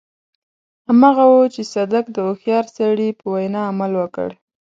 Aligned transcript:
هماغه 0.87 1.25
و 1.29 1.35
چې 1.53 1.61
صدک 1.73 2.05
د 2.11 2.17
هوښيار 2.27 2.65
سړي 2.77 3.09
په 3.19 3.25
وينا 3.33 3.61
عمل 3.71 3.91
وکړ. 4.01 4.29